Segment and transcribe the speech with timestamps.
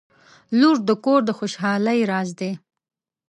[0.59, 2.51] •لور د کور د خوشحالۍ راز دی.